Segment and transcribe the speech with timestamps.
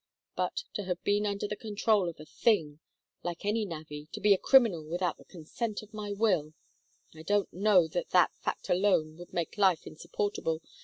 [0.35, 2.79] But to have been under the control of a Thing,
[3.21, 6.55] like any navvy, to be a criminal without the consent of my will
[7.13, 10.63] "I don't know that that fact alone would make life insupportable.